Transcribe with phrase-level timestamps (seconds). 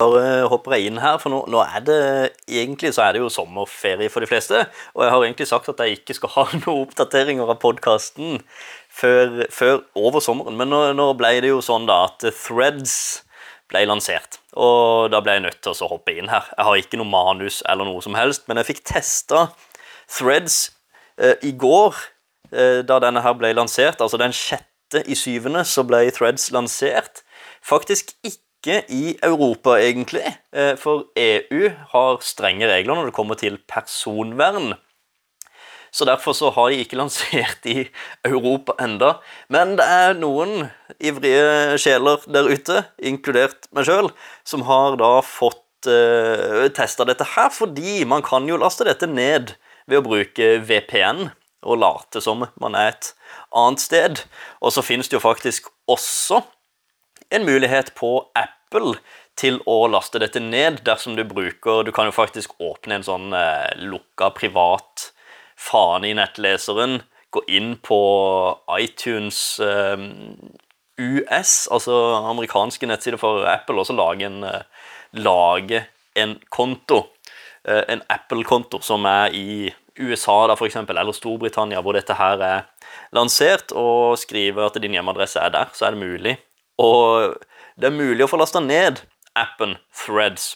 [0.00, 1.98] bare hopper jeg inn her, for nå, nå, er det
[2.44, 4.66] egentlig så er det jo sommerferie for de fleste.
[4.94, 8.42] Og jeg har egentlig sagt at jeg ikke skal ha noen oppdateringer av podkasten
[8.92, 10.58] før, før, over sommeren.
[10.60, 12.96] Men nå, nå, ble det jo sånn da at Threads
[13.72, 14.40] ble lansert.
[14.54, 16.44] Og da ble jeg nødt til å hoppe inn her.
[16.52, 19.48] Jeg har ikke noe manus eller noe som helst, men jeg fikk testa
[20.12, 20.60] Threads
[21.18, 21.96] eh, i går,
[22.52, 24.04] eh, da denne her ble lansert.
[24.04, 27.24] Altså den sjette i syvende så ble Threads lansert.
[27.64, 30.26] Faktisk ikke ikke i Europa, egentlig.
[30.52, 34.74] Eh, for EU har strenge regler når det kommer til personvern.
[35.94, 37.86] Så derfor så har de ikke lansert i
[38.26, 39.20] Europa enda.
[39.48, 40.66] Men det er noen
[40.98, 44.10] ivrige sjeler der ute, inkludert meg sjøl,
[44.44, 49.06] som har da fått uh, eh, testa dette her, fordi man kan jo laste dette
[49.06, 49.54] ned
[49.86, 51.30] ved å bruke VPN
[51.66, 53.12] og late som man er et
[53.54, 54.20] annet sted.
[54.60, 56.42] Og så finnes det jo faktisk også
[57.30, 58.18] en mulighet på
[58.66, 58.96] Apple
[59.38, 63.34] til å laste dette ned dersom du bruker Du kan jo faktisk åpne en sånn
[63.36, 65.10] eh, lukka privat
[65.56, 67.00] fane i nettleseren.
[67.32, 67.98] Gå inn på
[68.78, 69.96] iTunes eh,
[70.96, 71.96] US, altså
[72.32, 74.88] amerikanske nettsider for Apple, og så lage en, eh,
[75.20, 75.84] lage
[76.16, 77.02] en konto.
[77.64, 82.40] Eh, en Apple-konto som er i USA da, for eksempel, eller Storbritannia, hvor dette her
[82.44, 82.64] er
[83.16, 86.36] lansert, og skrive at din hjemmeadresse er der, så er det mulig.
[86.80, 87.36] Og
[87.76, 89.02] det er mulig å få lasta ned
[89.36, 90.54] appen Threads.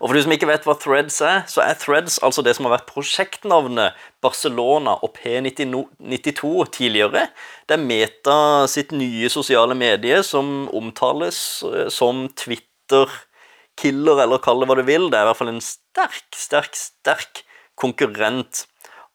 [0.00, 2.66] Og for du som ikke vet hva Threads er, så er Threads altså det som
[2.66, 7.26] har vært prosjektnavnet Barcelona og P92 tidligere.
[7.68, 8.38] Det er Meta
[8.70, 15.10] sitt nye sosiale medie som omtales eh, som Twitter-killer, eller kall det hva du vil.
[15.12, 17.44] Det er i hvert fall en sterk, sterk, sterk
[17.80, 18.64] konkurrent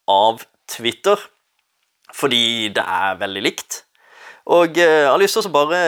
[0.09, 1.17] av Twitter.
[2.15, 3.83] Fordi det er veldig likt.
[4.50, 5.80] Og eh, jeg har lyst til å bare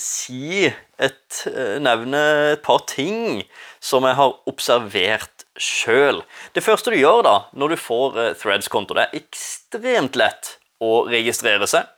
[0.00, 2.20] si et, eh, nevne
[2.54, 3.42] et par ting
[3.76, 6.22] som jeg har observert sjøl.
[6.56, 11.02] Det første du gjør da, når du får eh, Threads-konto, det er ekstremt lett å
[11.12, 11.90] registrere seg.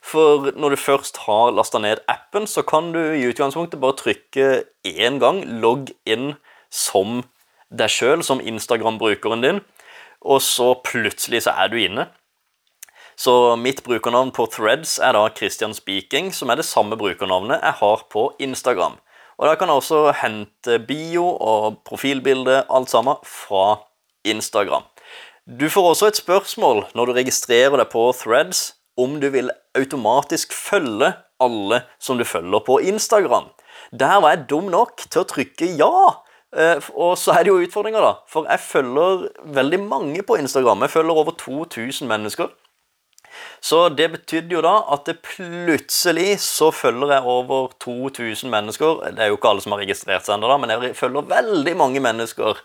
[0.00, 4.46] For når du først har lasta ned appen, så kan du i utgangspunktet bare trykke
[4.88, 6.38] én gang 'logg inn'
[6.72, 7.20] som
[7.68, 9.60] deg sjøl, som Instagram-brukeren din,
[10.24, 12.08] og så plutselig så er du inne.
[13.20, 17.76] Så mitt brukernavn på Threads er da Christian Speaking, som er det samme brukernavnet jeg
[17.82, 18.94] har på Instagram.
[19.36, 23.82] Og Da kan jeg også hente bio og profilbilde, alt sammen, fra
[24.24, 24.86] Instagram.
[25.44, 30.56] Du får også et spørsmål når du registrerer deg på Threads, om du vil automatisk
[30.56, 33.52] følge alle som du følger på Instagram.
[33.92, 35.92] Der var jeg dum nok til å trykke ja.
[36.56, 38.16] Eh, og så er det jo utfordringer, da.
[38.28, 40.88] For jeg følger veldig mange på Instagram.
[40.88, 42.48] Jeg følger over 2000 mennesker.
[43.60, 49.02] Så det betydde jo da at det plutselig så følger jeg over 2000 mennesker.
[49.16, 52.02] Det er jo ikke alle som har registrert seg ennå, men jeg følger veldig mange
[52.04, 52.62] mennesker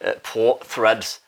[0.00, 1.18] eh, på Threads.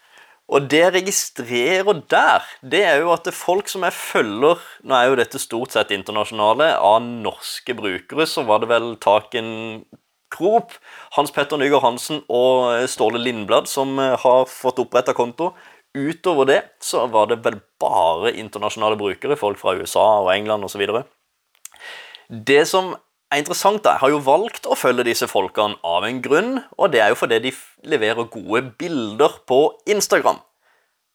[0.52, 4.60] Og det jeg registrerer der, det er jo at det er folk som jeg følger
[4.84, 6.74] Nå er jo dette stort sett internasjonale.
[6.76, 9.86] Av norske brukere så var det vel Taken
[10.34, 10.74] Krop,
[11.14, 15.52] Hans Petter Nygaard Hansen og Ståle Lindblad som eh, har fått oppretta konto.
[15.94, 20.82] Utover det så var det vel bare internasjonale brukere, folk fra USA og England osv.
[22.28, 22.94] Det som
[23.30, 26.90] er interessant, da, jeg har jo valgt å følge disse folkene av en grunn, og
[26.92, 27.54] det er jo fordi de
[27.90, 29.60] leverer gode bilder på
[29.90, 30.42] Instagram.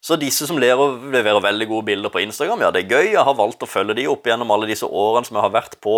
[0.00, 3.10] Så disse som leverer, veldig gode bilder på Instagram, ja, det er gøy.
[3.12, 5.76] Jeg har valgt å følge de opp gjennom alle disse årene som jeg har vært
[5.84, 5.96] på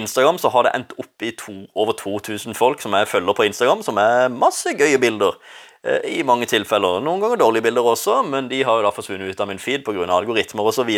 [0.00, 3.44] Instagram, så har det endt opp i to, over 2000 folk som jeg følger på
[3.50, 5.36] Instagram, som er masse gøye bilder.
[5.84, 7.02] Eh, i mange tilfeller.
[7.04, 9.84] Noen ganger dårlige bilder også, men de har jo da forsvunnet ut av min feed
[9.84, 10.06] pga.
[10.08, 10.88] algoritmer osv.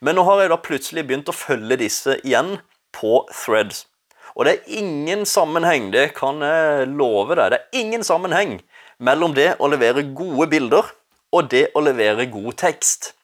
[0.00, 2.58] Men nå har jeg da plutselig begynt å følge disse igjen
[2.94, 3.86] på threads.
[4.36, 7.50] Og det er ingen sammenheng, det kan jeg love deg.
[7.50, 8.60] Det er ingen sammenheng
[8.98, 10.94] mellom det å levere gode bilder
[11.34, 13.14] og det å levere god tekst.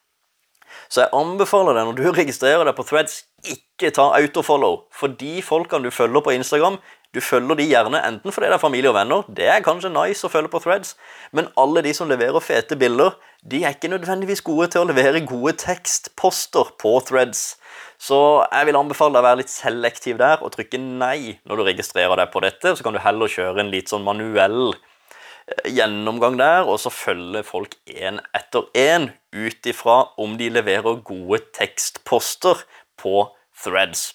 [0.91, 4.83] Så jeg anbefaler deg når du registrerer deg på threads, ikke ta autofollow.
[4.93, 6.79] For de folkene du følger på Instagram,
[7.11, 10.23] du følger de gjerne enten fordi det er familie og venner, det er kanskje nice
[10.23, 10.93] å følge på threads,
[11.35, 15.23] men alle de som leverer fete bilder, de er ikke nødvendigvis gode til å levere
[15.27, 17.57] gode tekstposter på threads.
[18.01, 18.17] Så
[18.47, 22.17] jeg vil anbefale deg å være litt selektiv der og trykke nei når du registrerer
[22.17, 22.73] deg på dette.
[22.73, 27.43] Så kan du heller kjøre en litt sånn manuell eh, gjennomgang der, og så følge
[27.45, 32.63] folk én etter én ut ifra om de leverer gode tekstposter
[33.01, 33.25] på
[33.63, 34.11] threads.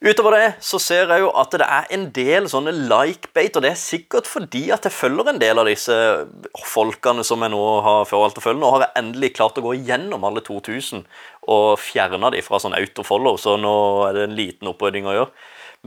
[0.00, 3.74] Utover det så ser jeg jo at det er en del sånne like-bait, og det
[3.74, 5.96] er sikkert fordi at jeg følger en del av disse
[6.64, 8.62] folkene som jeg nå har forvalgt å følge.
[8.62, 11.04] Nå har jeg endelig klart å gå gjennom alle 2000
[11.52, 13.74] og fjerna de fra sånn autofollow, så nå
[14.06, 15.36] er det en liten opprydding å gjøre.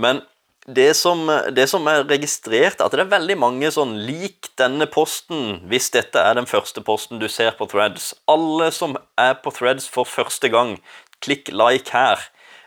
[0.06, 0.22] Men
[0.68, 5.58] det som, det som er registrert, at det er veldig mange sånn Lik denne posten
[5.68, 8.14] hvis dette er den første posten du ser på Threads.
[8.32, 10.78] Alle som er på Threads for første gang,
[11.24, 12.22] klikk like her.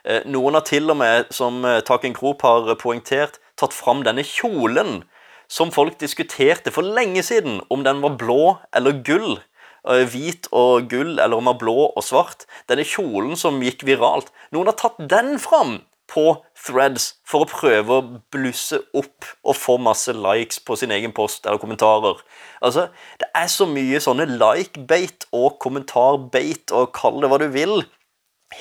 [0.06, 4.24] Eh, noen har til og med, som eh, Taken Krop har poengtert, tatt fram denne
[4.26, 5.02] kjolen
[5.48, 9.38] som folk diskuterte for lenge siden, om den var blå eller gull.
[9.86, 12.46] Eh, hvit og gull, eller om den var blå og svart.
[12.70, 14.32] Denne kjolen som gikk viralt.
[14.54, 15.80] Noen har tatt den fram
[16.10, 18.04] på threads for å prøve å
[18.34, 22.20] blusse opp og få masse likes på sin egen post eller kommentarer.
[22.62, 22.88] Altså,
[23.18, 27.82] Det er så mye sånne like-bate og kommentar-bate og kall det hva du vil,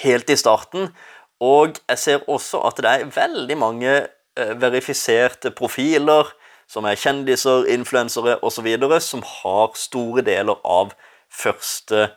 [0.01, 0.89] helt i starten.
[1.43, 6.31] Og jeg ser også at det er veldig mange eh, verifiserte profiler
[6.71, 8.67] som er kjendiser, influensere osv.,
[8.99, 10.95] som har store deler av
[11.29, 12.09] første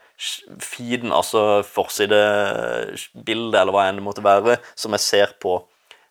[0.62, 5.60] feeden, altså forsidebildet, eller hva enn det måtte være, som jeg ser på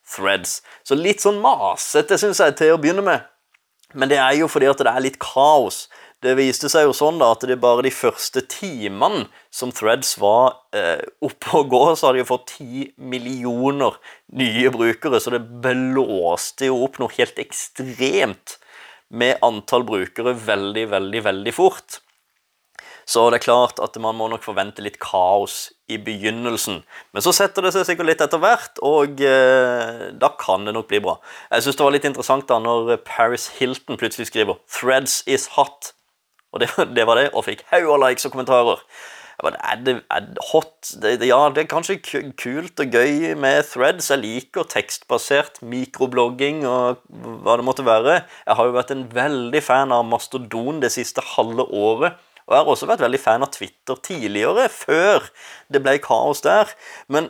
[0.08, 0.62] threads.
[0.88, 3.26] Så litt sånn masete, syns jeg, til å begynne med.
[3.98, 5.88] Men det er jo fordi at det er litt kaos.
[6.26, 10.56] Det viste seg jo sånn da at det bare de første timene som Threads var
[10.74, 14.00] eh, oppe og gå, så hadde de fått ti millioner
[14.34, 15.22] nye brukere.
[15.22, 18.58] Så det blåste jo opp noe helt ekstremt
[19.14, 22.00] med antall brukere veldig, veldig, veldig fort.
[23.08, 26.82] Så det er klart at man må nok forvente litt kaos i begynnelsen.
[27.16, 30.90] Men så setter det seg sikkert litt etter hvert, og eh, da kan det nok
[30.90, 31.16] bli bra.
[31.54, 35.94] Jeg syns det var litt interessant da når Paris Hilton plutselig skriver 'Threads is hot'.
[36.54, 38.84] Og det, det var det, og fikk haug av likes og kommentarer.
[39.38, 40.94] Bare, er det, er det hot?
[40.98, 42.00] Det, ja, det er kanskje
[42.42, 44.10] kult og gøy med threads.
[44.10, 47.04] Jeg liker tekstbasert mikroblogging og
[47.46, 48.24] hva det måtte være.
[48.48, 52.18] Jeg har jo vært en veldig fan av Mastodon det siste halve året.
[52.48, 55.30] Og jeg har også vært veldig fan av Twitter tidligere, før
[55.70, 56.72] det ble kaos der.
[57.12, 57.30] Men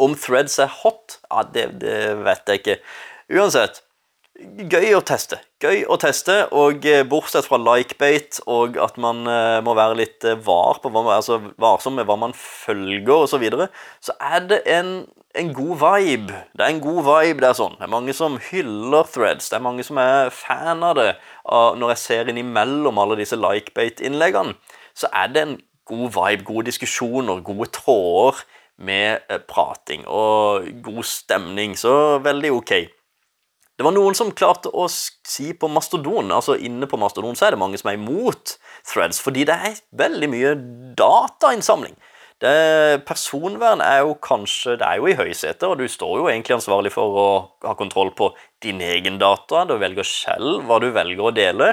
[0.00, 2.76] om threads er hot, ja, det, det vet jeg ikke.
[3.34, 3.82] Uansett,
[4.40, 5.38] gøy å teste.
[5.60, 10.26] Gøy å teste, og eh, bortsett fra likebate og at man uh, må være litt
[10.26, 13.68] uh, var på hva man, altså varsom med hva man følger osv., så,
[14.08, 14.92] så er det en,
[15.36, 16.42] en, god vibe.
[16.56, 17.76] Det er en god vibe, det er sånn.
[17.78, 19.50] Det er mange som hyller threads.
[19.50, 21.10] Det er mange som er fan av det.
[21.50, 24.56] Når jeg ser innimellom alle disse likebate-innleggene,
[24.96, 25.58] så er det en
[25.90, 28.40] god vibe, gode diskusjoner, gode tråder
[28.80, 31.76] med prating og god stemning.
[31.78, 31.92] Så
[32.24, 32.74] veldig ok.
[33.80, 37.54] Det var noen som klarte å si på Mastodon, altså inne på Mastodon, så er
[37.54, 40.50] det mange som er imot threads, fordi det er veldig mye
[41.00, 41.94] datainnsamling.
[42.44, 42.52] Det,
[43.08, 46.92] personvern er jo kanskje Det er jo i høysetet, og du står jo egentlig ansvarlig
[46.92, 47.26] for å
[47.64, 48.30] ha kontroll på
[48.60, 49.64] din egen data.
[49.64, 51.72] Du velger selv hva du velger å dele.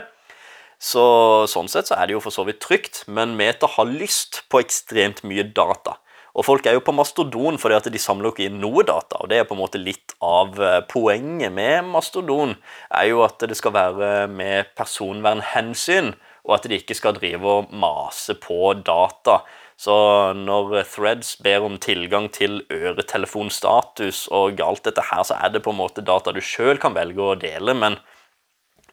[0.80, 1.04] Så
[1.52, 4.64] Sånn sett så er det jo for så vidt trygt, men Meta har lyst på
[4.64, 6.00] ekstremt mye data.
[6.38, 9.24] Og folk er jo på mastodon fordi at de samler jo ikke inn noe data.
[9.24, 12.56] Og det er på en måte litt av eh, poenget med mastodon,
[12.94, 16.14] er jo at det skal være med personvernhensyn,
[16.48, 19.42] og at de ikke skal drive og mase på data.
[19.78, 19.94] Så
[20.38, 25.74] når Threads ber om tilgang til øretelefonstatus og alt dette her, så er det på
[25.74, 28.00] en måte data du sjøl kan velge å dele, men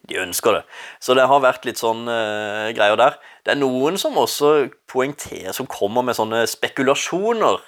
[0.09, 0.63] de ønsker det.
[1.03, 3.13] Så det har vært litt sånn uh, greier der.
[3.45, 7.63] Det er noen som også poengterer, som kommer med sånne spekulasjoner.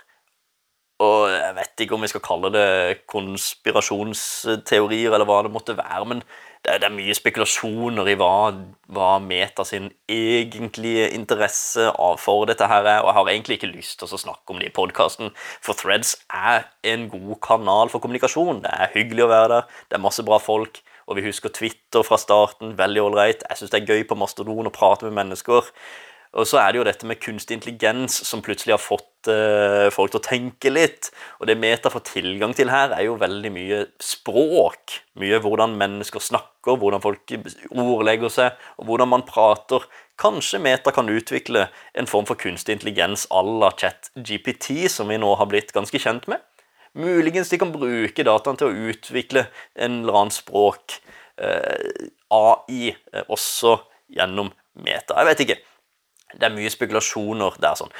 [0.97, 6.05] Og jeg vet ikke om vi skal kalle det konspirasjonsteorier, eller hva det måtte være,
[6.09, 6.23] men
[6.65, 8.51] det det er mye spekulasjoner i hva,
[8.91, 13.99] hva, Meta sin egentlige interesse for dette her er, og jeg har egentlig ikke lyst
[14.01, 15.29] til å snakke om det i podkasten,
[15.61, 18.63] for Threads er en god kanal for kommunikasjon.
[18.65, 20.81] Det er hyggelig å være der, det er masse bra folk.
[21.07, 22.75] Og vi husker Twitter fra starten.
[22.77, 23.45] Veldig ålreit.
[23.47, 25.71] Jeg syns det er gøy på Mastodon å prate med mennesker.
[26.37, 30.11] Og så er det jo dette med kunstig intelligens som plutselig har fått uh, folk
[30.11, 31.09] til å tenke litt.
[31.39, 34.99] Og det Meta får tilgang til her, er jo veldig mye språk.
[35.21, 37.33] Mye hvordan mennesker snakker, hvordan folk
[37.71, 39.87] ordlegger seg, og hvordan man prater.
[40.19, 45.33] Kanskje Meta kan utvikle en form for kunstig intelligens à la ChatGPT, som vi nå
[45.39, 46.43] har blitt ganske kjent med.
[46.97, 50.99] Muligens de kan bruke dataen til å utvikle en eller annen språk,
[51.37, 53.77] eh, AI, eh, også
[54.09, 55.17] gjennom Meta.
[55.17, 55.59] Jeg vet ikke.
[56.33, 57.75] Det er mye spekulasjoner der.
[57.75, 57.91] sånn.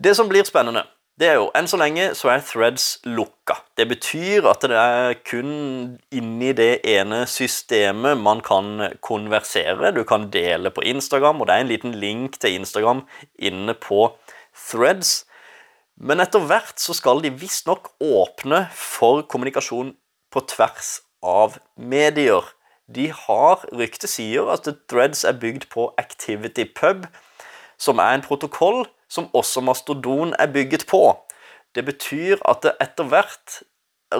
[0.00, 0.84] Det som blir spennende,
[1.20, 3.58] det er jo enn så lenge så er threads lukka.
[3.76, 9.92] Det betyr at det er kun inni det ene systemet man kan konversere.
[9.92, 13.04] Du kan dele på Instagram, og det er en liten link til Instagram
[13.38, 14.08] inne på
[14.56, 15.24] threads.
[16.02, 19.92] Men etter hvert så skal de visstnok åpne for kommunikasjon
[20.34, 22.42] på tvers av medier.
[22.90, 27.06] De har Ryktet sier at Threads er bygd på Activity Pub,
[27.78, 28.82] som er en protokoll
[29.12, 31.04] som også Mastodon er bygget på.
[31.76, 33.62] Det betyr at det etter hvert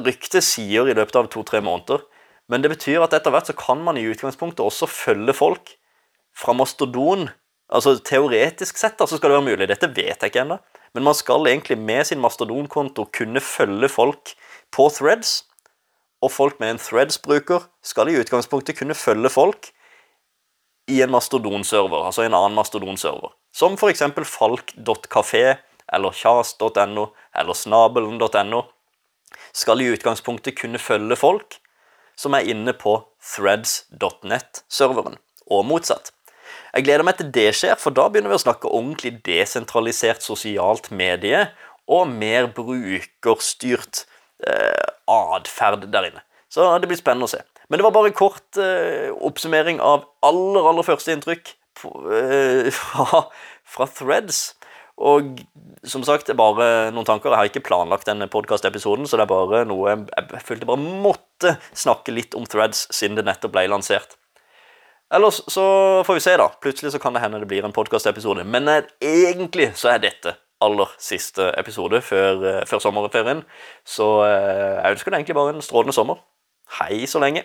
[0.07, 2.05] ryktet sier i løpet av to-tre måneder.
[2.49, 5.75] Men det betyr at etter hvert så kan man i utgangspunktet også følge folk
[6.37, 7.27] fra Mastodon.
[7.73, 9.69] Altså Teoretisk sett da, så skal det være mulig.
[9.71, 10.61] Dette vet jeg ikke ennå.
[10.95, 14.35] Men man skal egentlig med sin Mastodon-konto kunne følge folk
[14.75, 15.45] på threads.
[16.23, 19.73] Og folk med en threads-bruker skal i utgangspunktet kunne følge folk
[20.91, 23.33] i en Mastodon-server, altså en annen Mastodon-server.
[23.55, 24.03] Som f.eks.
[24.29, 25.45] falk.kafé
[25.93, 28.63] eller kjas.no eller snabelen.no
[29.53, 31.59] skal i utgangspunktet kunne følge folk
[32.19, 32.99] som er inne på
[33.33, 35.17] threads.net-serveren,
[35.49, 36.13] og motsatt.
[36.73, 40.89] Jeg gleder meg til det skjer, for da begynner vi å snakke ordentlig desentralisert sosialt
[40.95, 41.45] medie
[41.91, 44.07] og mer brukerstyrt
[44.49, 46.23] eh, atferd der inne.
[46.53, 47.43] Så det blir spennende å se.
[47.69, 52.73] Men det var bare en kort eh, oppsummering av aller, aller første inntrykk på, eh,
[52.81, 53.27] fra,
[53.69, 54.43] fra Threads.
[55.03, 55.41] Og
[55.89, 57.33] som sagt, det er bare noen tanker.
[57.33, 60.99] Jeg har ikke planlagt denne podkast-episoden, så det er bare noe jeg, jeg følte bare
[61.05, 64.17] måtte snakke litt om Threads siden det nettopp ble lansert.
[65.13, 65.65] Ellers så
[66.07, 66.49] får vi se, da.
[66.61, 68.47] Plutselig så kan det hende det blir en podkast-episode.
[68.49, 73.43] Men eh, egentlig så er dette aller siste episode før, eh, før sommerferien.
[73.85, 76.23] Så eh, jeg ønsker deg egentlig bare en strålende sommer.
[76.79, 77.45] Hei så lenge.